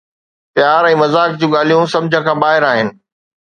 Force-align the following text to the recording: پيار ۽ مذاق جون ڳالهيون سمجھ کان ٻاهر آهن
پيار 0.53 0.83
۽ 0.91 0.93
مذاق 1.01 1.31
جون 1.43 1.49
ڳالهيون 1.57 1.87
سمجھ 1.93 2.15
کان 2.25 2.37
ٻاهر 2.47 2.63
آهن 2.73 2.87